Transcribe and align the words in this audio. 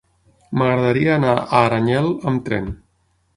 M'agradaria 0.61 1.11
anar 1.17 1.35
a 1.41 1.59
Aranyel 1.59 2.09
amb 2.33 2.43
tren. 2.49 2.73